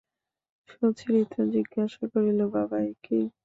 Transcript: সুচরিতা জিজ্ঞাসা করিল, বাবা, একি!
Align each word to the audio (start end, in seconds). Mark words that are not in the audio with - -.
সুচরিতা 0.69 1.41
জিজ্ঞাসা 1.53 2.03
করিল, 2.13 2.39
বাবা, 2.55 2.77
একি! 2.91 3.19